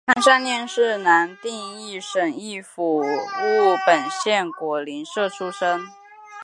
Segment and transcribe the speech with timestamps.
[0.07, 3.03] 潘善念是南定省义兴府务
[3.85, 5.87] 本县果灵社出生。